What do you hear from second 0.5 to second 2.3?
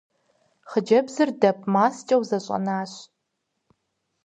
Хъыджэбзри дэп маскӏэу